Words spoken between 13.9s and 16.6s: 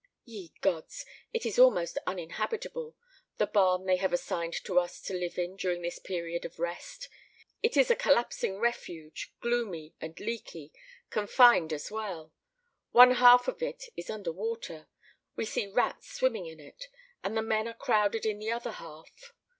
is under water we see rats swimming in